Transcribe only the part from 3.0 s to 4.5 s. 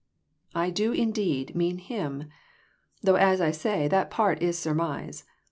though as I say, that part